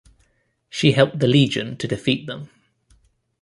[0.67, 2.49] She helped the Legion to defeat them.